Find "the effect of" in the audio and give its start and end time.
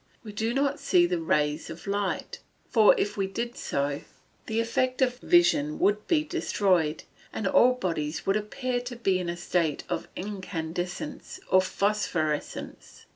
4.47-5.19